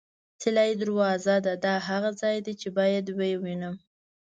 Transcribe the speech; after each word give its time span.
طلایي 0.41 0.73
دروازه 0.81 1.35
ده، 1.45 1.53
دا 1.65 1.73
هغه 1.87 2.09
ځای 2.21 2.37
دی 2.45 2.53
چې 2.61 2.67
باید 2.77 3.05
یې 3.09 3.15
ووینم. 3.37 3.75